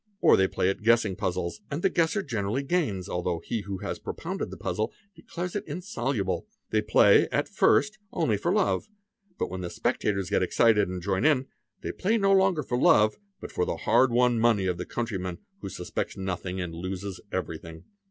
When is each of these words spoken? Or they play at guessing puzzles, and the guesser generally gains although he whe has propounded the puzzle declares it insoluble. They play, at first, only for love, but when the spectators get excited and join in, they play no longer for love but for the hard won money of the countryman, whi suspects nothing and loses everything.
Or 0.19 0.35
they 0.35 0.47
play 0.47 0.67
at 0.67 0.81
guessing 0.81 1.15
puzzles, 1.15 1.61
and 1.69 1.83
the 1.83 1.89
guesser 1.91 2.23
generally 2.23 2.63
gains 2.63 3.07
although 3.07 3.39
he 3.45 3.61
whe 3.61 3.83
has 3.83 3.99
propounded 3.99 4.49
the 4.49 4.57
puzzle 4.57 4.91
declares 5.15 5.55
it 5.55 5.63
insoluble. 5.67 6.47
They 6.71 6.81
play, 6.81 7.27
at 7.31 7.47
first, 7.47 7.99
only 8.11 8.35
for 8.35 8.51
love, 8.51 8.89
but 9.37 9.51
when 9.51 9.61
the 9.61 9.69
spectators 9.69 10.31
get 10.31 10.41
excited 10.41 10.89
and 10.89 11.03
join 11.03 11.23
in, 11.23 11.49
they 11.81 11.91
play 11.91 12.17
no 12.17 12.31
longer 12.33 12.63
for 12.63 12.79
love 12.79 13.17
but 13.39 13.51
for 13.51 13.63
the 13.63 13.77
hard 13.77 14.11
won 14.11 14.39
money 14.39 14.65
of 14.65 14.79
the 14.79 14.87
countryman, 14.87 15.37
whi 15.59 15.69
suspects 15.69 16.17
nothing 16.17 16.59
and 16.59 16.73
loses 16.73 17.21
everything. 17.31 17.83